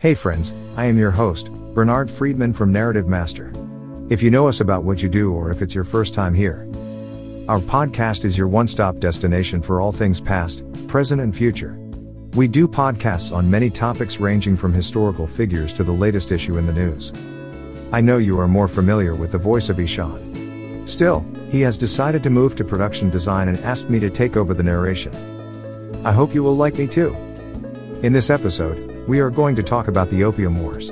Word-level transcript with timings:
Hey 0.00 0.14
friends, 0.14 0.52
I 0.76 0.84
am 0.84 0.96
your 0.96 1.10
host, 1.10 1.50
Bernard 1.74 2.08
Friedman 2.08 2.52
from 2.52 2.70
Narrative 2.70 3.08
Master. 3.08 3.52
If 4.10 4.22
you 4.22 4.30
know 4.30 4.46
us 4.46 4.60
about 4.60 4.84
what 4.84 5.02
you 5.02 5.08
do 5.08 5.34
or 5.34 5.50
if 5.50 5.60
it's 5.60 5.74
your 5.74 5.82
first 5.82 6.14
time 6.14 6.34
here, 6.34 6.68
our 7.48 7.58
podcast 7.58 8.24
is 8.24 8.38
your 8.38 8.46
one 8.46 8.68
stop 8.68 8.98
destination 9.00 9.60
for 9.60 9.80
all 9.80 9.90
things 9.90 10.20
past, 10.20 10.62
present, 10.86 11.20
and 11.20 11.34
future. 11.34 11.76
We 12.34 12.46
do 12.46 12.68
podcasts 12.68 13.34
on 13.34 13.50
many 13.50 13.70
topics 13.70 14.20
ranging 14.20 14.56
from 14.56 14.72
historical 14.72 15.26
figures 15.26 15.72
to 15.72 15.82
the 15.82 15.90
latest 15.90 16.30
issue 16.30 16.58
in 16.58 16.66
the 16.68 16.72
news. 16.72 17.12
I 17.90 18.00
know 18.00 18.18
you 18.18 18.38
are 18.38 18.46
more 18.46 18.68
familiar 18.68 19.16
with 19.16 19.32
the 19.32 19.38
voice 19.38 19.68
of 19.68 19.80
Ishan. 19.80 20.86
Still, 20.86 21.26
he 21.50 21.60
has 21.62 21.76
decided 21.76 22.22
to 22.22 22.30
move 22.30 22.54
to 22.54 22.64
production 22.64 23.10
design 23.10 23.48
and 23.48 23.58
asked 23.64 23.90
me 23.90 23.98
to 23.98 24.10
take 24.10 24.36
over 24.36 24.54
the 24.54 24.62
narration. 24.62 25.12
I 26.06 26.12
hope 26.12 26.34
you 26.34 26.44
will 26.44 26.56
like 26.56 26.78
me 26.78 26.86
too. 26.86 27.16
In 28.04 28.12
this 28.12 28.30
episode, 28.30 28.87
we 29.08 29.20
are 29.20 29.30
going 29.30 29.56
to 29.56 29.62
talk 29.62 29.88
about 29.88 30.10
the 30.10 30.22
Opium 30.22 30.62
Wars. 30.62 30.90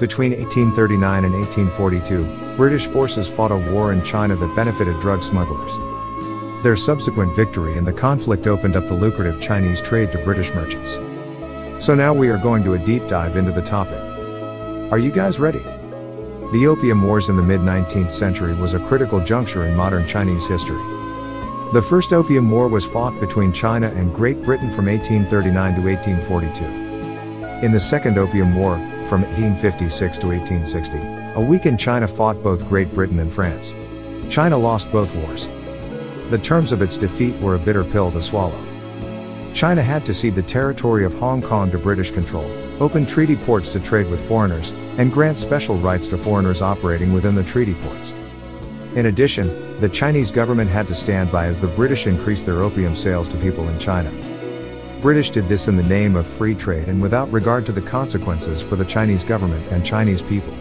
Between 0.00 0.32
1839 0.32 1.24
and 1.26 1.34
1842, 1.34 2.56
British 2.56 2.86
forces 2.86 3.28
fought 3.28 3.52
a 3.52 3.58
war 3.72 3.92
in 3.92 4.02
China 4.02 4.34
that 4.34 4.56
benefited 4.56 4.98
drug 5.00 5.22
smugglers. 5.22 5.72
Their 6.62 6.76
subsequent 6.76 7.36
victory 7.36 7.76
in 7.76 7.84
the 7.84 7.92
conflict 7.92 8.46
opened 8.46 8.74
up 8.74 8.86
the 8.86 8.94
lucrative 8.94 9.38
Chinese 9.38 9.82
trade 9.82 10.12
to 10.12 10.24
British 10.24 10.54
merchants. 10.54 10.94
So 11.84 11.94
now 11.94 12.14
we 12.14 12.30
are 12.30 12.38
going 12.38 12.64
to 12.64 12.72
a 12.72 12.78
deep 12.78 13.06
dive 13.06 13.36
into 13.36 13.52
the 13.52 13.60
topic. 13.60 14.00
Are 14.90 14.98
you 14.98 15.10
guys 15.10 15.38
ready? 15.38 15.62
The 16.52 16.66
Opium 16.66 17.02
Wars 17.02 17.28
in 17.28 17.36
the 17.36 17.42
mid 17.42 17.60
19th 17.60 18.12
century 18.12 18.54
was 18.54 18.72
a 18.72 18.80
critical 18.80 19.20
juncture 19.20 19.66
in 19.66 19.76
modern 19.76 20.08
Chinese 20.08 20.48
history. 20.48 20.82
The 21.74 21.84
First 21.86 22.14
Opium 22.14 22.50
War 22.50 22.68
was 22.68 22.86
fought 22.86 23.20
between 23.20 23.52
China 23.52 23.88
and 23.88 24.14
Great 24.14 24.42
Britain 24.42 24.72
from 24.72 24.86
1839 24.86 25.74
to 25.74 25.86
1842. 25.86 26.85
In 27.62 27.72
the 27.72 27.80
Second 27.80 28.18
Opium 28.18 28.54
War, 28.54 28.76
from 29.08 29.22
1856 29.22 30.18
to 30.18 30.26
1860, 30.26 30.98
a 31.36 31.40
weakened 31.40 31.80
China 31.80 32.06
fought 32.06 32.42
both 32.42 32.68
Great 32.68 32.92
Britain 32.92 33.18
and 33.18 33.32
France. 33.32 33.72
China 34.28 34.58
lost 34.58 34.92
both 34.92 35.14
wars. 35.14 35.48
The 36.28 36.36
terms 36.36 36.70
of 36.70 36.82
its 36.82 36.98
defeat 36.98 37.34
were 37.40 37.54
a 37.54 37.58
bitter 37.58 37.82
pill 37.82 38.12
to 38.12 38.20
swallow. 38.20 38.62
China 39.54 39.82
had 39.82 40.04
to 40.04 40.12
cede 40.12 40.34
the 40.34 40.42
territory 40.42 41.06
of 41.06 41.14
Hong 41.14 41.40
Kong 41.40 41.70
to 41.70 41.78
British 41.78 42.10
control, 42.10 42.44
open 42.78 43.06
treaty 43.06 43.36
ports 43.36 43.70
to 43.70 43.80
trade 43.80 44.10
with 44.10 44.28
foreigners, 44.28 44.72
and 44.98 45.10
grant 45.10 45.38
special 45.38 45.78
rights 45.78 46.06
to 46.08 46.18
foreigners 46.18 46.60
operating 46.60 47.14
within 47.14 47.34
the 47.34 47.42
treaty 47.42 47.72
ports. 47.72 48.12
In 48.96 49.06
addition, 49.06 49.80
the 49.80 49.88
Chinese 49.88 50.30
government 50.30 50.70
had 50.70 50.86
to 50.88 50.94
stand 50.94 51.32
by 51.32 51.46
as 51.46 51.62
the 51.62 51.68
British 51.68 52.06
increased 52.06 52.44
their 52.44 52.62
opium 52.62 52.94
sales 52.94 53.30
to 53.30 53.38
people 53.38 53.66
in 53.70 53.78
China. 53.78 54.10
British 55.00 55.28
did 55.28 55.46
this 55.46 55.68
in 55.68 55.76
the 55.76 55.82
name 55.82 56.16
of 56.16 56.26
free 56.26 56.54
trade 56.54 56.88
and 56.88 57.00
without 57.02 57.30
regard 57.30 57.66
to 57.66 57.72
the 57.72 57.82
consequences 57.82 58.62
for 58.62 58.76
the 58.76 58.84
Chinese 58.84 59.24
government 59.24 59.66
and 59.70 59.84
Chinese 59.84 60.22
people. 60.22 60.54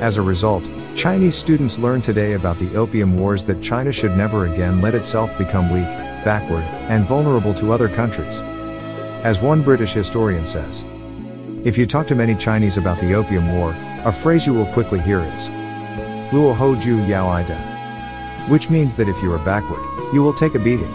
As 0.00 0.16
a 0.16 0.22
result, 0.22 0.68
Chinese 0.96 1.36
students 1.36 1.78
learn 1.78 2.00
today 2.00 2.32
about 2.32 2.58
the 2.58 2.74
opium 2.74 3.16
wars 3.16 3.44
that 3.44 3.62
China 3.62 3.92
should 3.92 4.16
never 4.16 4.46
again 4.46 4.80
let 4.80 4.94
itself 4.94 5.36
become 5.36 5.70
weak, 5.70 5.88
backward, 6.24 6.64
and 6.88 7.06
vulnerable 7.06 7.52
to 7.54 7.72
other 7.72 7.90
countries. 7.90 8.40
As 9.22 9.42
one 9.42 9.62
British 9.62 9.92
historian 9.92 10.46
says, 10.46 10.86
if 11.62 11.76
you 11.76 11.86
talk 11.86 12.06
to 12.06 12.14
many 12.14 12.34
Chinese 12.34 12.78
about 12.78 13.00
the 13.00 13.12
opium 13.12 13.54
war, 13.54 13.76
a 14.04 14.10
phrase 14.10 14.46
you 14.46 14.54
will 14.54 14.66
quickly 14.72 14.98
hear 14.98 15.20
is, 15.20 15.48
Luo 16.32 16.54
Ho 16.56 16.74
Ju 16.74 17.04
Yao 17.04 17.28
Ida. 17.28 17.58
Which 18.48 18.70
means 18.70 18.96
that 18.96 19.08
if 19.08 19.22
you 19.22 19.30
are 19.32 19.38
backward, 19.44 19.82
you 20.14 20.22
will 20.22 20.32
take 20.32 20.54
a 20.54 20.58
beating. 20.58 20.92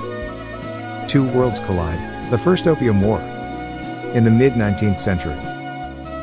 Two 1.08 1.31
worlds 1.31 1.59
collide, 1.61 2.17
the 2.30 2.38
First 2.38 2.67
Opium 2.67 3.02
War. 3.02 3.22
In 4.14 4.25
the 4.25 4.31
mid 4.31 4.53
19th 4.53 4.97
century, 4.97 5.36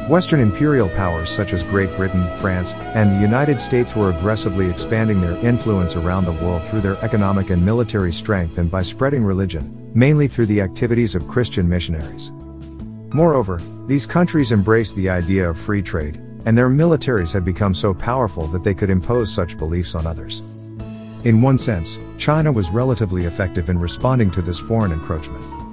Western 0.06 0.38
imperial 0.38 0.90
powers 0.90 1.30
such 1.30 1.54
as 1.54 1.62
Great 1.62 1.94
Britain, 1.96 2.28
France, 2.36 2.74
and 2.74 3.10
the 3.10 3.20
United 3.20 3.58
States 3.58 3.96
were 3.96 4.10
aggressively 4.10 4.68
expanding 4.68 5.22
their 5.22 5.36
influence 5.38 5.96
around 5.96 6.26
the 6.26 6.32
world 6.32 6.62
through 6.66 6.82
their 6.82 7.02
economic 7.02 7.48
and 7.48 7.64
military 7.64 8.12
strength 8.12 8.58
and 8.58 8.70
by 8.70 8.82
spreading 8.82 9.24
religion, 9.24 9.90
mainly 9.94 10.28
through 10.28 10.44
the 10.44 10.60
activities 10.60 11.14
of 11.14 11.26
Christian 11.26 11.66
missionaries. 11.66 12.32
Moreover, 13.14 13.62
these 13.86 14.06
countries 14.06 14.52
embraced 14.52 14.96
the 14.96 15.08
idea 15.08 15.48
of 15.48 15.58
free 15.58 15.80
trade, 15.80 16.16
and 16.44 16.58
their 16.58 16.68
militaries 16.68 17.32
had 17.32 17.46
become 17.46 17.72
so 17.72 17.94
powerful 17.94 18.46
that 18.48 18.62
they 18.62 18.74
could 18.74 18.90
impose 18.90 19.32
such 19.32 19.56
beliefs 19.56 19.94
on 19.94 20.06
others. 20.06 20.40
In 21.24 21.40
one 21.40 21.56
sense, 21.56 21.98
China 22.18 22.52
was 22.52 22.68
relatively 22.68 23.24
effective 23.24 23.70
in 23.70 23.78
responding 23.78 24.30
to 24.32 24.42
this 24.42 24.58
foreign 24.58 24.92
encroachment. 24.92 25.63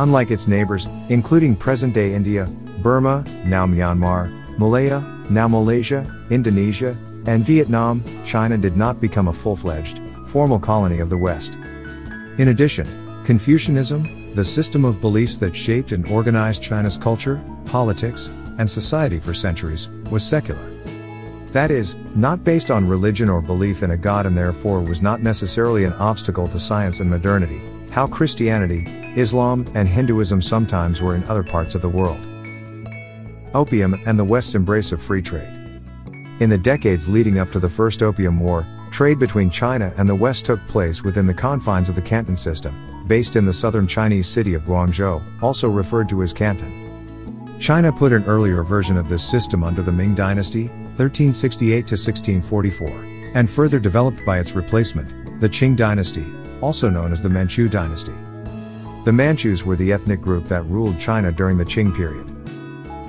Unlike 0.00 0.30
its 0.30 0.48
neighbors, 0.48 0.88
including 1.10 1.54
present-day 1.54 2.14
India, 2.14 2.46
Burma, 2.82 3.22
now 3.44 3.66
Myanmar, 3.66 4.30
Malaya, 4.56 5.00
now 5.28 5.46
Malaysia, 5.46 6.10
Indonesia, 6.30 6.96
and 7.26 7.44
Vietnam, 7.44 8.02
China 8.24 8.56
did 8.56 8.78
not 8.78 8.98
become 8.98 9.28
a 9.28 9.32
full-fledged, 9.32 10.00
formal 10.24 10.58
colony 10.58 11.00
of 11.00 11.10
the 11.10 11.18
West. 11.18 11.58
In 12.38 12.48
addition, 12.48 12.88
Confucianism, 13.26 14.34
the 14.34 14.42
system 14.42 14.86
of 14.86 15.02
beliefs 15.02 15.38
that 15.38 15.54
shaped 15.54 15.92
and 15.92 16.08
organized 16.08 16.62
China's 16.62 16.96
culture, 16.96 17.44
politics, 17.66 18.30
and 18.56 18.70
society 18.70 19.20
for 19.20 19.34
centuries, 19.34 19.90
was 20.10 20.24
secular. 20.24 20.70
That 21.52 21.70
is, 21.70 21.96
not 22.16 22.42
based 22.42 22.70
on 22.70 22.88
religion 22.88 23.28
or 23.28 23.42
belief 23.42 23.82
in 23.82 23.90
a 23.90 23.98
god 23.98 24.24
and 24.24 24.38
therefore 24.38 24.80
was 24.80 25.02
not 25.02 25.20
necessarily 25.20 25.84
an 25.84 25.92
obstacle 25.94 26.46
to 26.46 26.58
science 26.58 27.00
and 27.00 27.10
modernity, 27.10 27.60
how 27.90 28.06
Christianity, 28.06 28.84
Islam, 29.16 29.66
and 29.74 29.88
Hinduism 29.88 30.40
sometimes 30.40 31.02
were 31.02 31.14
in 31.14 31.24
other 31.24 31.42
parts 31.42 31.74
of 31.74 31.82
the 31.82 31.88
world. 31.88 32.20
Opium 33.54 34.00
and 34.06 34.18
the 34.18 34.24
West's 34.24 34.54
embrace 34.54 34.92
of 34.92 35.02
free 35.02 35.22
trade. 35.22 35.52
In 36.40 36.48
the 36.48 36.58
decades 36.58 37.08
leading 37.08 37.38
up 37.38 37.50
to 37.52 37.58
the 37.58 37.68
First 37.68 38.02
Opium 38.02 38.38
War, 38.38 38.64
trade 38.90 39.18
between 39.18 39.50
China 39.50 39.92
and 39.96 40.08
the 40.08 40.14
West 40.14 40.46
took 40.46 40.60
place 40.68 41.02
within 41.02 41.26
the 41.26 41.34
confines 41.34 41.88
of 41.88 41.96
the 41.96 42.02
Canton 42.02 42.36
system, 42.36 43.04
based 43.08 43.34
in 43.36 43.44
the 43.44 43.52
southern 43.52 43.86
Chinese 43.86 44.28
city 44.28 44.54
of 44.54 44.62
Guangzhou, 44.62 45.42
also 45.42 45.68
referred 45.68 46.08
to 46.08 46.22
as 46.22 46.32
Canton. 46.32 46.76
China 47.60 47.92
put 47.92 48.12
an 48.12 48.24
earlier 48.24 48.62
version 48.62 48.96
of 48.96 49.08
this 49.08 49.28
system 49.28 49.62
under 49.62 49.82
the 49.82 49.92
Ming 49.92 50.14
Dynasty, 50.14 50.68
1368 50.96 51.86
to 51.86 51.96
1644, 51.96 53.32
and 53.34 53.50
further 53.50 53.78
developed 53.78 54.24
by 54.24 54.38
its 54.38 54.54
replacement, 54.54 55.40
the 55.40 55.48
Qing 55.48 55.76
Dynasty, 55.76 56.24
also 56.60 56.90
known 56.90 57.12
as 57.12 57.22
the 57.22 57.30
Manchu 57.30 57.68
Dynasty. 57.68 58.14
The 59.04 59.12
Manchus 59.12 59.64
were 59.64 59.76
the 59.76 59.92
ethnic 59.92 60.20
group 60.20 60.44
that 60.44 60.66
ruled 60.66 60.98
China 60.98 61.32
during 61.32 61.56
the 61.56 61.64
Qing 61.64 61.94
period. 61.94 62.26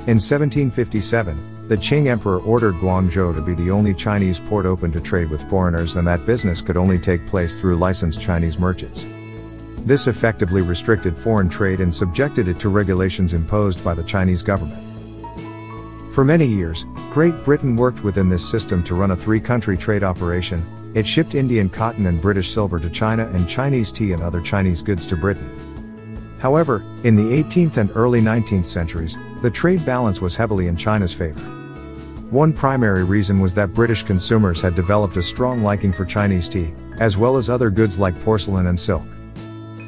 In 0.07 0.17
1757, 0.17 1.67
the 1.67 1.77
Qing 1.77 2.07
emperor 2.07 2.39
ordered 2.39 2.75
Guangzhou 2.75 3.35
to 3.35 3.41
be 3.41 3.53
the 3.53 3.71
only 3.71 3.93
Chinese 3.93 4.39
port 4.39 4.65
open 4.65 4.91
to 4.93 4.99
trade 4.99 5.29
with 5.29 5.47
foreigners 5.49 5.95
and 5.95 6.07
that 6.07 6.25
business 6.25 6.61
could 6.61 6.77
only 6.77 6.97
take 6.97 7.27
place 7.27 7.59
through 7.59 7.77
licensed 7.77 8.21
Chinese 8.21 8.57
merchants. 8.57 9.05
This 9.85 10.07
effectively 10.07 10.61
restricted 10.61 11.17
foreign 11.17 11.49
trade 11.49 11.79
and 11.79 11.93
subjected 11.93 12.47
it 12.47 12.59
to 12.59 12.69
regulations 12.69 13.33
imposed 13.33 13.83
by 13.83 13.93
the 13.93 14.03
Chinese 14.03 14.43
government. 14.43 14.81
For 16.13 16.25
many 16.25 16.45
years, 16.45 16.85
Great 17.09 17.43
Britain 17.43 17.75
worked 17.75 18.03
within 18.03 18.27
this 18.27 18.47
system 18.47 18.83
to 18.83 18.95
run 18.95 19.11
a 19.11 19.15
three-country 19.15 19.77
trade 19.77 20.03
operation, 20.03 20.61
it 20.93 21.07
shipped 21.07 21.35
Indian 21.35 21.69
cotton 21.69 22.07
and 22.07 22.21
British 22.21 22.51
silver 22.51 22.79
to 22.79 22.89
China 22.89 23.27
and 23.33 23.47
Chinese 23.47 23.91
tea 23.91 24.11
and 24.11 24.21
other 24.21 24.41
Chinese 24.41 24.81
goods 24.81 25.05
to 25.07 25.15
Britain. 25.15 25.49
However, 26.39 26.83
in 27.03 27.15
the 27.15 27.43
18th 27.43 27.77
and 27.77 27.91
early 27.95 28.19
19th 28.19 28.65
centuries, 28.65 29.17
the 29.41 29.51
trade 29.51 29.85
balance 29.85 30.21
was 30.21 30.35
heavily 30.35 30.67
in 30.67 30.75
China's 30.75 31.13
favor. 31.13 31.41
One 32.31 32.53
primary 32.53 33.03
reason 33.03 33.39
was 33.39 33.53
that 33.55 33.73
British 33.73 34.03
consumers 34.03 34.61
had 34.61 34.73
developed 34.73 35.17
a 35.17 35.21
strong 35.21 35.63
liking 35.63 35.93
for 35.93 36.05
Chinese 36.05 36.49
tea, 36.49 36.73
as 36.99 37.17
well 37.17 37.37
as 37.37 37.49
other 37.49 37.69
goods 37.69 37.99
like 37.99 38.19
porcelain 38.23 38.67
and 38.67 38.79
silk. 38.79 39.05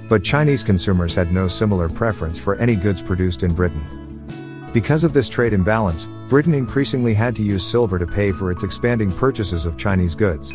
But 0.10 0.24
Chinese 0.24 0.62
consumers 0.62 1.16
had 1.16 1.32
no 1.32 1.48
similar 1.48 1.90
preference 1.90 2.38
for 2.38 2.56
any 2.56 2.76
goods 2.76 3.02
produced 3.02 3.44
in 3.44 3.54
Britain. 3.54 4.70
Because 4.74 5.04
of 5.04 5.14
this 5.14 5.30
trade 5.30 5.54
imbalance, 5.54 6.08
Britain 6.28 6.54
increasingly 6.54 7.14
had 7.14 7.36
to 7.38 7.44
use 7.44 7.66
silver 7.66 7.98
to 7.98 8.08
pay 8.08 8.32
for 8.32 8.52
its 8.52 8.64
expanding 8.64 9.12
purchases 9.12 9.66
of 9.66 9.78
Chinese 9.78 10.14
goods. 10.14 10.54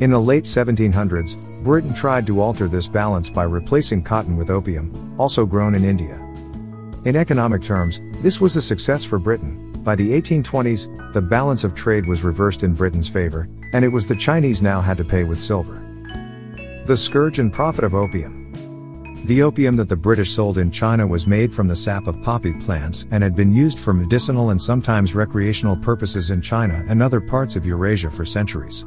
In 0.00 0.12
the 0.12 0.20
late 0.20 0.44
1700s, 0.44 1.36
Britain 1.64 1.92
tried 1.92 2.24
to 2.28 2.40
alter 2.40 2.68
this 2.68 2.86
balance 2.86 3.28
by 3.28 3.42
replacing 3.42 4.04
cotton 4.04 4.36
with 4.36 4.48
opium, 4.48 5.16
also 5.18 5.44
grown 5.44 5.74
in 5.74 5.84
India. 5.84 6.14
In 7.04 7.16
economic 7.16 7.62
terms, 7.62 8.00
this 8.22 8.40
was 8.40 8.54
a 8.54 8.62
success 8.62 9.04
for 9.04 9.18
Britain. 9.18 9.72
By 9.82 9.96
the 9.96 10.08
1820s, 10.10 11.12
the 11.14 11.20
balance 11.20 11.64
of 11.64 11.74
trade 11.74 12.06
was 12.06 12.22
reversed 12.22 12.62
in 12.62 12.74
Britain's 12.74 13.08
favor, 13.08 13.48
and 13.72 13.84
it 13.84 13.88
was 13.88 14.06
the 14.06 14.14
Chinese 14.14 14.62
now 14.62 14.80
had 14.80 14.98
to 14.98 15.04
pay 15.04 15.24
with 15.24 15.40
silver. 15.40 15.84
The 16.86 16.96
scourge 16.96 17.40
and 17.40 17.52
profit 17.52 17.82
of 17.82 17.94
opium. 17.94 18.52
The 19.24 19.42
opium 19.42 19.74
that 19.76 19.88
the 19.88 19.96
British 19.96 20.30
sold 20.30 20.58
in 20.58 20.70
China 20.70 21.08
was 21.08 21.26
made 21.26 21.52
from 21.52 21.66
the 21.66 21.74
sap 21.74 22.06
of 22.06 22.22
poppy 22.22 22.54
plants 22.54 23.04
and 23.10 23.24
had 23.24 23.34
been 23.34 23.52
used 23.52 23.80
for 23.80 23.92
medicinal 23.92 24.50
and 24.50 24.62
sometimes 24.62 25.16
recreational 25.16 25.76
purposes 25.76 26.30
in 26.30 26.40
China 26.40 26.84
and 26.88 27.02
other 27.02 27.20
parts 27.20 27.56
of 27.56 27.66
Eurasia 27.66 28.10
for 28.10 28.24
centuries. 28.24 28.84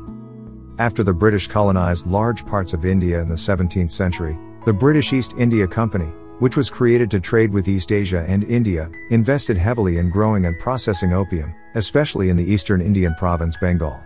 After 0.82 1.04
the 1.04 1.14
British 1.14 1.46
colonized 1.46 2.08
large 2.08 2.44
parts 2.44 2.74
of 2.74 2.86
India 2.86 3.22
in 3.22 3.30
the 3.30 3.36
17th 3.36 3.92
century, 3.92 4.36
the 4.66 4.74
British 4.74 5.14
East 5.14 5.36
India 5.38 5.68
Company, 5.68 6.12
which 6.40 6.58
was 6.58 6.72
created 6.72 7.12
to 7.12 7.20
trade 7.20 7.54
with 7.54 7.68
East 7.68 7.92
Asia 7.92 8.26
and 8.28 8.44
India, 8.46 8.90
invested 9.12 9.60
heavily 9.60 10.00
in 10.00 10.10
growing 10.10 10.46
and 10.46 10.58
processing 10.58 11.14
opium, 11.14 11.54
especially 11.76 12.30
in 12.30 12.36
the 12.36 12.52
eastern 12.52 12.82
Indian 12.82 13.14
province 13.14 13.56
Bengal. 13.62 14.04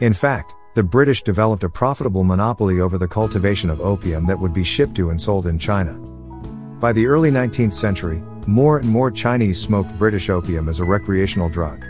In 0.00 0.14
fact, 0.14 0.54
the 0.74 0.82
British 0.82 1.24
developed 1.24 1.62
a 1.62 1.68
profitable 1.68 2.24
monopoly 2.24 2.80
over 2.80 2.96
the 2.96 3.06
cultivation 3.06 3.68
of 3.68 3.82
opium 3.82 4.26
that 4.28 4.40
would 4.40 4.54
be 4.54 4.64
shipped 4.64 4.94
to 4.94 5.10
and 5.10 5.20
sold 5.20 5.46
in 5.46 5.58
China. 5.58 5.92
By 6.80 6.94
the 6.94 7.04
early 7.04 7.30
19th 7.30 7.74
century, 7.74 8.22
more 8.46 8.78
and 8.78 8.88
more 8.88 9.10
Chinese 9.10 9.60
smoked 9.60 9.98
British 9.98 10.30
opium 10.30 10.70
as 10.70 10.80
a 10.80 10.86
recreational 10.86 11.50
drug. 11.50 11.84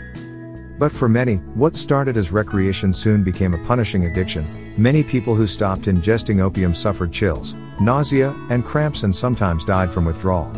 But 0.79 0.91
for 0.91 1.07
many, 1.07 1.35
what 1.55 1.75
started 1.75 2.17
as 2.17 2.31
recreation 2.31 2.93
soon 2.93 3.23
became 3.23 3.53
a 3.53 3.63
punishing 3.65 4.05
addiction. 4.05 4.45
Many 4.77 5.03
people 5.03 5.35
who 5.35 5.45
stopped 5.45 5.83
ingesting 5.83 6.41
opium 6.41 6.73
suffered 6.73 7.11
chills, 7.11 7.55
nausea, 7.79 8.35
and 8.49 8.65
cramps 8.65 9.03
and 9.03 9.15
sometimes 9.15 9.65
died 9.65 9.91
from 9.91 10.05
withdrawal. 10.05 10.51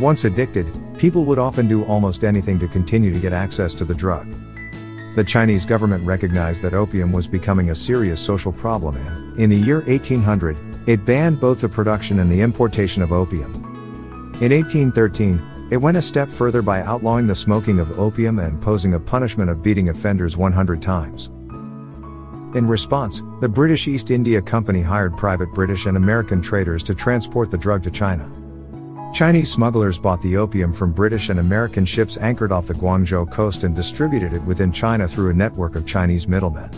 Once 0.00 0.24
addicted, 0.24 0.66
people 0.98 1.24
would 1.24 1.38
often 1.38 1.66
do 1.66 1.84
almost 1.84 2.24
anything 2.24 2.58
to 2.58 2.68
continue 2.68 3.12
to 3.12 3.20
get 3.20 3.32
access 3.32 3.74
to 3.74 3.84
the 3.84 3.94
drug. 3.94 4.26
The 5.14 5.24
Chinese 5.24 5.66
government 5.66 6.06
recognized 6.06 6.62
that 6.62 6.74
opium 6.74 7.12
was 7.12 7.26
becoming 7.26 7.70
a 7.70 7.74
serious 7.74 8.20
social 8.20 8.52
problem 8.52 8.96
and, 8.96 9.38
in 9.38 9.50
the 9.50 9.56
year 9.56 9.80
1800, 9.82 10.56
it 10.86 11.04
banned 11.04 11.40
both 11.40 11.60
the 11.60 11.68
production 11.68 12.18
and 12.20 12.30
the 12.30 12.40
importation 12.40 13.02
of 13.02 13.12
opium. 13.12 13.52
In 14.40 14.52
1813, 14.52 15.40
it 15.72 15.80
went 15.80 15.96
a 15.96 16.02
step 16.02 16.28
further 16.28 16.60
by 16.60 16.82
outlawing 16.82 17.26
the 17.26 17.34
smoking 17.34 17.80
of 17.80 17.98
opium 17.98 18.38
and 18.38 18.48
imposing 18.48 18.92
a 18.92 19.00
punishment 19.00 19.48
of 19.48 19.62
beating 19.62 19.88
offenders 19.88 20.36
100 20.36 20.82
times. 20.82 21.28
In 22.54 22.66
response, 22.68 23.22
the 23.40 23.48
British 23.48 23.88
East 23.88 24.10
India 24.10 24.42
Company 24.42 24.82
hired 24.82 25.16
private 25.16 25.50
British 25.54 25.86
and 25.86 25.96
American 25.96 26.42
traders 26.42 26.82
to 26.82 26.94
transport 26.94 27.50
the 27.50 27.56
drug 27.56 27.82
to 27.84 27.90
China. 27.90 28.30
Chinese 29.14 29.50
smugglers 29.50 29.98
bought 29.98 30.20
the 30.20 30.36
opium 30.36 30.74
from 30.74 30.92
British 30.92 31.30
and 31.30 31.40
American 31.40 31.86
ships 31.86 32.18
anchored 32.18 32.52
off 32.52 32.66
the 32.66 32.74
Guangzhou 32.74 33.32
coast 33.32 33.64
and 33.64 33.74
distributed 33.74 34.34
it 34.34 34.42
within 34.42 34.72
China 34.72 35.08
through 35.08 35.30
a 35.30 35.34
network 35.34 35.74
of 35.74 35.86
Chinese 35.86 36.28
middlemen. 36.28 36.68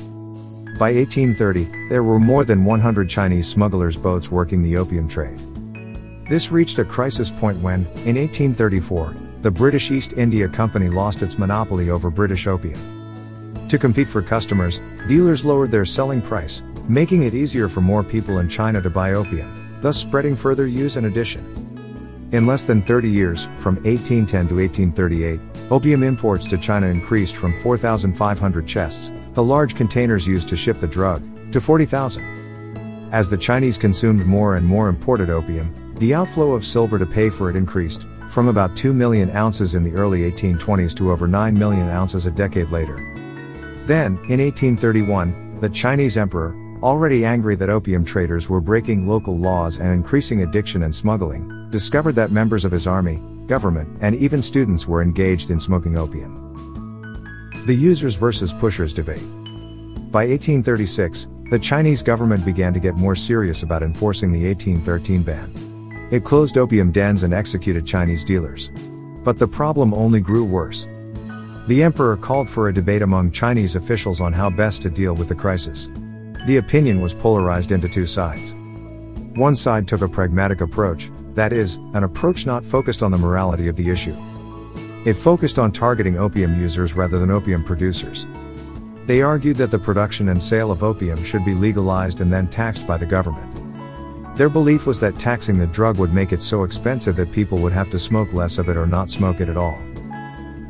By 0.79 0.93
1830, 0.93 1.89
there 1.89 2.05
were 2.05 2.21
more 2.21 2.45
than 2.45 2.65
100 2.65 3.09
Chinese 3.09 3.49
smugglers' 3.49 3.97
boats 3.97 4.31
working 4.31 4.63
the 4.63 4.77
opium 4.77 5.09
trade. 5.09 5.41
This 6.27 6.51
reached 6.51 6.79
a 6.79 6.87
crisis 6.87 7.31
point 7.31 7.59
when, 7.61 7.81
in 8.07 8.17
1834, 8.17 9.15
the 9.43 9.51
British 9.51 9.91
East 9.91 10.15
India 10.15 10.49
Company 10.49 10.89
lost 10.89 11.21
its 11.21 11.37
monopoly 11.39 11.91
over 11.91 12.11
British 12.11 12.47
opium. 12.47 12.81
To 13.69 13.77
compete 13.77 14.09
for 14.09 14.23
customers, 14.23 14.81
dealers 15.07 15.45
lowered 15.45 15.71
their 15.71 15.85
selling 15.85 16.23
price, 16.23 16.63
making 16.89 17.25
it 17.25 17.35
easier 17.35 17.69
for 17.69 17.83
more 17.83 18.03
people 18.03 18.39
in 18.39 18.49
China 18.49 18.81
to 18.81 18.89
buy 18.89 19.13
opium, 19.13 19.79
thus 19.83 19.99
spreading 20.01 20.35
further 20.35 20.67
use 20.67 20.97
and 20.97 21.07
addition. 21.07 21.43
In 22.33 22.47
less 22.47 22.65
than 22.65 22.81
30 22.81 23.11
years, 23.11 23.45
from 23.59 23.75
1810 23.85 24.49
to 24.49 24.55
1838, 24.55 25.41
opium 25.71 26.03
imports 26.03 26.47
to 26.47 26.57
China 26.57 26.87
increased 26.87 27.37
from 27.37 27.53
4,500 27.61 28.67
chests, 28.67 29.13
the 29.35 29.43
large 29.43 29.75
containers 29.75 30.27
used 30.27 30.49
to 30.49 30.57
ship 30.57 30.81
the 30.81 30.87
drug, 30.87 31.23
to 31.53 31.61
40,000. 31.61 33.11
As 33.13 33.29
the 33.29 33.37
Chinese 33.37 33.77
consumed 33.77 34.25
more 34.25 34.57
and 34.57 34.67
more 34.67 34.89
imported 34.89 35.29
opium, 35.29 35.84
the 35.99 36.15
outflow 36.15 36.53
of 36.53 36.65
silver 36.65 36.99
to 36.99 37.07
pay 37.07 37.31
for 37.31 37.51
it 37.51 37.57
increased, 37.57 38.07
from 38.29 38.49
about 38.49 38.77
2 38.77 38.93
million 38.93 39.31
ounces 39.31 39.75
in 39.75 39.85
the 39.85 39.93
early 39.93 40.31
1820s 40.31 40.95
to 40.97 41.13
over 41.13 41.29
9 41.29 41.57
million 41.57 41.89
ounces 41.89 42.27
a 42.27 42.31
decade 42.31 42.71
later. 42.71 42.97
Then, 43.87 44.17
in 44.29 44.41
1831, 44.41 45.61
the 45.61 45.69
Chinese 45.69 46.17
emperor, 46.17 46.57
already 46.83 47.25
angry 47.25 47.55
that 47.57 47.71
opium 47.71 48.05
traders 48.05 48.49
were 48.49 48.61
breaking 48.61 49.07
local 49.07 49.39
laws 49.39 49.79
and 49.79 49.93
increasing 49.93 50.43
addiction 50.43 50.83
and 50.83 50.95
smuggling, 50.95 51.71
discovered 51.71 52.15
that 52.15 52.33
members 52.33 52.65
of 52.65 52.73
his 52.73 52.87
army, 52.87 53.23
government, 53.47 53.99
and 54.01 54.15
even 54.17 54.43
students 54.43 54.87
were 54.87 55.03
engaged 55.03 55.51
in 55.51 55.61
smoking 55.61 55.97
opium. 55.97 56.41
The 57.67 57.75
users 57.75 58.17
versus 58.17 58.53
pushers 58.53 58.93
debate. 58.93 59.23
By 60.11 60.27
1836, 60.27 61.29
the 61.51 61.59
Chinese 61.59 62.03
government 62.03 62.45
began 62.45 62.75
to 62.75 62.81
get 62.81 62.97
more 62.97 63.17
serious 63.17 63.63
about 63.63 63.83
enforcing 63.83 64.33
the 64.33 64.47
1813 64.47 65.23
ban. 65.23 65.74
It 66.11 66.25
closed 66.25 66.59
opium 66.59 66.93
dens 66.93 67.23
and 67.23 67.33
executed 67.33 67.87
Chinese 67.87 68.25
dealers. 68.25 68.71
But 69.25 69.39
the 69.39 69.49
problem 69.49 69.95
only 69.95 70.21
grew 70.21 70.45
worse. 70.45 70.87
The 71.67 71.83
emperor 71.83 72.17
called 72.17 72.49
for 72.49 72.69
a 72.69 72.75
debate 72.75 73.01
among 73.01 73.31
Chinese 73.31 73.75
officials 73.75 74.21
on 74.21 74.33
how 74.33 74.51
best 74.51 74.83
to 74.83 74.91
deal 74.91 75.15
with 75.15 75.29
the 75.29 75.35
crisis. 75.35 75.89
The 76.47 76.59
opinion 76.59 77.01
was 77.01 77.15
polarized 77.15 77.73
into 77.73 77.89
two 77.89 78.07
sides. 78.07 78.55
One 79.35 79.55
side 79.55 79.89
took 79.89 80.03
a 80.03 80.09
pragmatic 80.09 80.61
approach, 80.61 81.11
that 81.35 81.55
is, 81.55 81.77
an 81.95 82.05
approach 82.05 82.45
not 82.45 82.67
focused 82.67 83.03
on 83.03 83.11
the 83.11 83.19
morality 83.19 83.67
of 83.69 83.77
the 83.77 83.89
issue. 83.91 84.15
It 85.07 85.15
focused 85.15 85.59
on 85.59 85.73
targeting 85.73 86.19
opium 86.19 86.61
users 86.61 86.95
rather 86.95 87.19
than 87.19 87.31
opium 87.31 87.65
producers. 87.65 88.27
They 89.07 89.23
argued 89.23 89.57
that 89.57 89.71
the 89.71 89.79
production 89.79 90.29
and 90.29 90.41
sale 90.41 90.71
of 90.71 90.83
opium 90.83 91.25
should 91.25 91.45
be 91.45 91.55
legalized 91.55 92.21
and 92.21 92.33
then 92.33 92.49
taxed 92.49 92.87
by 92.87 92.99
the 92.99 93.07
government. 93.07 93.64
Their 94.37 94.49
belief 94.49 94.85
was 94.85 94.99
that 94.99 95.17
taxing 95.17 95.59
the 95.59 95.67
drug 95.69 95.97
would 95.99 96.13
make 96.13 96.33
it 96.33 96.43
so 96.43 96.65
expensive 96.65 97.15
that 97.17 97.31
people 97.31 97.59
would 97.59 97.73
have 97.73 97.89
to 97.91 98.01
smoke 98.01 98.33
less 98.33 98.59
of 98.59 98.69
it 98.69 98.77
or 98.77 98.85
not 98.85 99.09
smoke 99.09 99.41
it 99.41 99.49
at 99.49 99.57
all. 99.57 99.81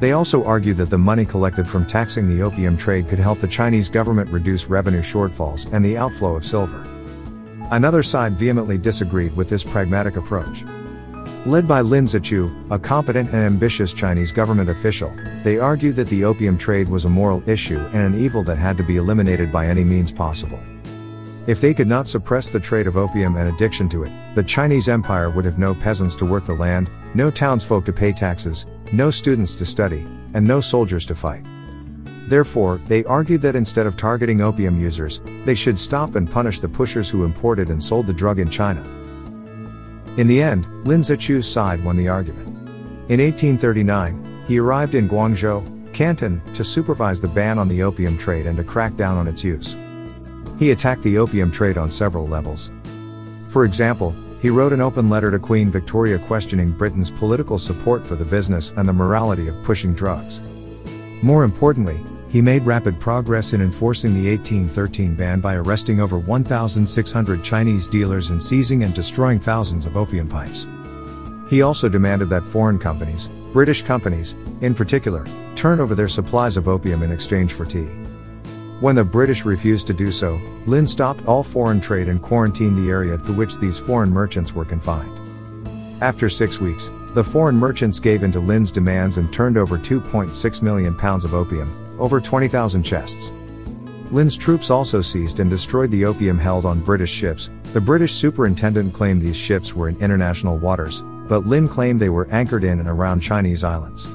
They 0.00 0.12
also 0.12 0.44
argued 0.44 0.76
that 0.76 0.90
the 0.90 0.98
money 0.98 1.24
collected 1.24 1.66
from 1.66 1.86
taxing 1.86 2.28
the 2.28 2.42
opium 2.42 2.76
trade 2.76 3.08
could 3.08 3.18
help 3.18 3.38
the 3.38 3.48
Chinese 3.48 3.88
government 3.88 4.28
reduce 4.28 4.66
revenue 4.66 5.00
shortfalls 5.00 5.72
and 5.72 5.82
the 5.82 5.96
outflow 5.96 6.36
of 6.36 6.44
silver. 6.44 6.86
Another 7.70 8.02
side 8.02 8.34
vehemently 8.34 8.76
disagreed 8.76 9.34
with 9.34 9.48
this 9.48 9.64
pragmatic 9.64 10.18
approach. 10.18 10.64
Led 11.46 11.66
by 11.66 11.80
Lin 11.80 12.04
Zexu, 12.04 12.70
a 12.70 12.78
competent 12.78 13.30
and 13.32 13.46
ambitious 13.46 13.94
Chinese 13.94 14.30
government 14.30 14.68
official, 14.68 15.10
they 15.42 15.58
argued 15.58 15.96
that 15.96 16.08
the 16.08 16.24
opium 16.24 16.58
trade 16.58 16.88
was 16.88 17.06
a 17.06 17.08
moral 17.08 17.42
issue 17.48 17.80
and 17.94 18.14
an 18.14 18.20
evil 18.22 18.42
that 18.42 18.58
had 18.58 18.76
to 18.76 18.82
be 18.82 18.96
eliminated 18.96 19.50
by 19.50 19.66
any 19.66 19.84
means 19.84 20.12
possible. 20.12 20.60
If 21.46 21.60
they 21.60 21.74
could 21.74 21.88
not 21.88 22.08
suppress 22.08 22.50
the 22.50 22.58
trade 22.58 22.86
of 22.86 22.96
opium 22.96 23.36
and 23.36 23.50
addiction 23.50 23.86
to 23.90 24.04
it, 24.04 24.12
the 24.34 24.42
Chinese 24.42 24.88
Empire 24.88 25.28
would 25.28 25.44
have 25.44 25.58
no 25.58 25.74
peasants 25.74 26.14
to 26.16 26.24
work 26.24 26.46
the 26.46 26.54
land, 26.54 26.88
no 27.12 27.30
townsfolk 27.30 27.84
to 27.84 27.92
pay 27.92 28.12
taxes, 28.12 28.64
no 28.92 29.10
students 29.10 29.54
to 29.56 29.66
study, 29.66 30.06
and 30.32 30.46
no 30.46 30.62
soldiers 30.62 31.04
to 31.04 31.14
fight. 31.14 31.44
Therefore, 32.28 32.80
they 32.88 33.04
argued 33.04 33.42
that 33.42 33.56
instead 33.56 33.86
of 33.86 33.98
targeting 33.98 34.40
opium 34.40 34.80
users, 34.80 35.20
they 35.44 35.54
should 35.54 35.78
stop 35.78 36.14
and 36.14 36.30
punish 36.30 36.60
the 36.60 36.68
pushers 36.68 37.10
who 37.10 37.24
imported 37.24 37.68
and 37.68 37.82
sold 37.82 38.06
the 38.06 38.14
drug 38.14 38.38
in 38.38 38.48
China. 38.48 38.82
In 40.16 40.26
the 40.26 40.42
end, 40.42 40.66
Lin 40.86 41.02
Zexu's 41.02 41.50
side 41.50 41.84
won 41.84 41.98
the 41.98 42.08
argument. 42.08 42.46
In 43.10 43.20
1839, 43.20 44.44
he 44.48 44.58
arrived 44.58 44.94
in 44.94 45.10
Guangzhou, 45.10 45.92
Canton, 45.92 46.40
to 46.54 46.64
supervise 46.64 47.20
the 47.20 47.28
ban 47.28 47.58
on 47.58 47.68
the 47.68 47.82
opium 47.82 48.16
trade 48.16 48.46
and 48.46 48.56
to 48.56 48.64
crack 48.64 48.96
down 48.96 49.18
on 49.18 49.28
its 49.28 49.44
use. 49.44 49.76
He 50.58 50.70
attacked 50.70 51.02
the 51.02 51.18
opium 51.18 51.50
trade 51.50 51.78
on 51.78 51.90
several 51.90 52.26
levels. 52.26 52.70
For 53.48 53.64
example, 53.64 54.14
he 54.40 54.50
wrote 54.50 54.72
an 54.72 54.80
open 54.80 55.08
letter 55.08 55.30
to 55.30 55.38
Queen 55.38 55.70
Victoria 55.70 56.18
questioning 56.18 56.70
Britain's 56.70 57.10
political 57.10 57.58
support 57.58 58.06
for 58.06 58.14
the 58.14 58.24
business 58.24 58.72
and 58.76 58.88
the 58.88 58.92
morality 58.92 59.48
of 59.48 59.62
pushing 59.62 59.94
drugs. 59.94 60.40
More 61.22 61.44
importantly, 61.44 61.98
he 62.28 62.42
made 62.42 62.66
rapid 62.66 63.00
progress 63.00 63.52
in 63.52 63.62
enforcing 63.62 64.12
the 64.12 64.28
1813 64.28 65.14
ban 65.14 65.40
by 65.40 65.54
arresting 65.54 66.00
over 66.00 66.18
1,600 66.18 67.42
Chinese 67.42 67.88
dealers 67.88 68.30
and 68.30 68.42
seizing 68.42 68.82
and 68.82 68.92
destroying 68.92 69.40
thousands 69.40 69.86
of 69.86 69.96
opium 69.96 70.28
pipes. 70.28 70.66
He 71.48 71.62
also 71.62 71.88
demanded 71.88 72.28
that 72.30 72.44
foreign 72.44 72.78
companies, 72.78 73.28
British 73.52 73.82
companies, 73.82 74.34
in 74.62 74.74
particular, 74.74 75.24
turn 75.54 75.80
over 75.80 75.94
their 75.94 76.08
supplies 76.08 76.56
of 76.56 76.68
opium 76.68 77.02
in 77.02 77.12
exchange 77.12 77.52
for 77.52 77.64
tea. 77.64 77.88
When 78.84 78.96
the 78.96 79.02
British 79.02 79.46
refused 79.46 79.86
to 79.86 79.94
do 79.94 80.12
so, 80.12 80.38
Lin 80.66 80.86
stopped 80.86 81.24
all 81.24 81.42
foreign 81.42 81.80
trade 81.80 82.06
and 82.06 82.20
quarantined 82.20 82.76
the 82.76 82.90
area 82.90 83.16
to 83.16 83.32
which 83.32 83.56
these 83.56 83.78
foreign 83.78 84.10
merchants 84.10 84.54
were 84.54 84.66
confined. 84.66 85.10
After 86.02 86.28
six 86.28 86.60
weeks, 86.60 86.92
the 87.14 87.24
foreign 87.24 87.56
merchants 87.56 87.98
gave 87.98 88.22
in 88.22 88.30
to 88.32 88.40
Lin's 88.40 88.70
demands 88.70 89.16
and 89.16 89.32
turned 89.32 89.56
over 89.56 89.78
2.6 89.78 90.60
million 90.60 90.94
pounds 90.94 91.24
of 91.24 91.32
opium, 91.32 91.74
over 91.98 92.20
20,000 92.20 92.82
chests. 92.82 93.32
Lin's 94.10 94.36
troops 94.36 94.68
also 94.68 95.00
seized 95.00 95.40
and 95.40 95.48
destroyed 95.48 95.90
the 95.90 96.04
opium 96.04 96.38
held 96.38 96.66
on 96.66 96.84
British 96.84 97.10
ships. 97.10 97.48
The 97.72 97.80
British 97.80 98.12
superintendent 98.12 98.92
claimed 98.92 99.22
these 99.22 99.34
ships 99.34 99.74
were 99.74 99.88
in 99.88 99.96
international 99.96 100.58
waters, 100.58 101.00
but 101.26 101.46
Lin 101.46 101.68
claimed 101.68 102.00
they 102.00 102.10
were 102.10 102.28
anchored 102.30 102.64
in 102.64 102.80
and 102.80 102.88
around 102.90 103.20
Chinese 103.20 103.64
islands. 103.64 104.10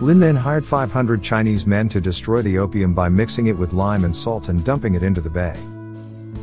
Lin 0.00 0.18
then 0.18 0.36
hired 0.36 0.66
500 0.66 1.22
Chinese 1.22 1.66
men 1.66 1.88
to 1.88 2.00
destroy 2.00 2.42
the 2.42 2.58
opium 2.58 2.94
by 2.94 3.08
mixing 3.08 3.46
it 3.46 3.56
with 3.56 3.72
lime 3.72 4.04
and 4.04 4.14
salt 4.14 4.48
and 4.48 4.64
dumping 4.64 4.94
it 4.94 5.02
into 5.02 5.20
the 5.20 5.30
bay. 5.30 5.56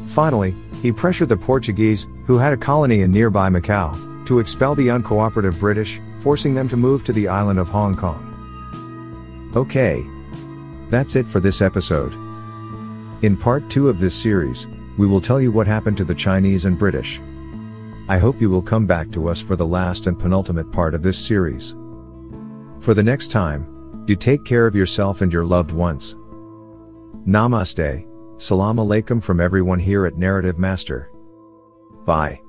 Finally, 0.07 0.55
he 0.81 0.91
pressured 0.91 1.29
the 1.29 1.37
Portuguese, 1.37 2.07
who 2.25 2.37
had 2.37 2.53
a 2.53 2.57
colony 2.57 3.01
in 3.01 3.11
nearby 3.11 3.49
Macau, 3.49 4.25
to 4.25 4.39
expel 4.39 4.73
the 4.73 4.87
uncooperative 4.87 5.59
British, 5.59 5.99
forcing 6.21 6.53
them 6.53 6.67
to 6.69 6.77
move 6.77 7.03
to 7.03 7.13
the 7.13 7.27
island 7.27 7.59
of 7.59 7.69
Hong 7.69 7.95
Kong. 7.95 9.51
Okay. 9.55 10.05
That's 10.89 11.15
it 11.15 11.27
for 11.27 11.39
this 11.39 11.61
episode. 11.61 12.13
In 13.23 13.37
part 13.37 13.69
2 13.69 13.89
of 13.89 13.99
this 13.99 14.15
series, 14.15 14.67
we 14.97 15.07
will 15.07 15.21
tell 15.21 15.39
you 15.39 15.51
what 15.51 15.67
happened 15.67 15.97
to 15.97 16.03
the 16.03 16.15
Chinese 16.15 16.65
and 16.65 16.77
British. 16.77 17.21
I 18.09 18.17
hope 18.17 18.41
you 18.41 18.49
will 18.49 18.61
come 18.61 18.85
back 18.85 19.11
to 19.11 19.29
us 19.29 19.41
for 19.41 19.55
the 19.55 19.65
last 19.65 20.07
and 20.07 20.19
penultimate 20.19 20.71
part 20.71 20.93
of 20.93 21.03
this 21.03 21.17
series. 21.17 21.75
For 22.81 22.95
the 22.95 23.03
next 23.03 23.29
time, 23.29 24.03
you 24.07 24.15
take 24.15 24.43
care 24.43 24.65
of 24.65 24.75
yourself 24.75 25.21
and 25.21 25.31
your 25.31 25.45
loved 25.45 25.71
ones. 25.71 26.15
Namaste, 27.27 28.07
Salam 28.37 28.77
Alaikum 28.77 29.21
from 29.21 29.39
everyone 29.39 29.79
here 29.79 30.07
at 30.07 30.17
Narrative 30.17 30.57
Master. 30.57 31.11
Bye. 32.05 32.41